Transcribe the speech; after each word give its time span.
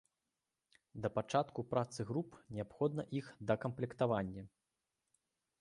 Для 0.99 1.11
пачатку 1.17 1.65
працы 1.75 2.07
груп 2.11 2.29
неабходна 2.57 3.07
іх 3.21 3.25
дакамплектаванне. 3.53 4.43